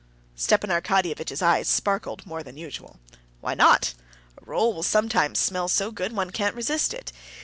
Stepan 0.35 0.71
Arkadyevitch's 0.71 1.43
eyes 1.43 1.67
sparkled 1.67 2.25
more 2.25 2.41
than 2.41 2.57
usual. 2.57 2.97
"Why 3.39 3.53
not? 3.53 3.93
A 4.35 4.43
roll 4.43 4.73
will 4.73 4.81
sometimes 4.81 5.37
smell 5.37 5.67
so 5.67 5.91
good 5.91 6.11
one 6.11 6.31
can't 6.31 6.55
resist 6.55 6.91
it." 6.91 7.11